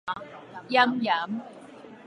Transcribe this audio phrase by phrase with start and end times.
[0.69, 1.11] 嚴嚴